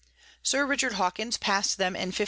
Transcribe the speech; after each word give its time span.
Sir 0.41 0.65
Richard 0.65 0.93
Hawkins 0.93 1.37
pass'd 1.37 1.77
them 1.77 1.93
in 1.93 2.09
1593. 2.09 2.19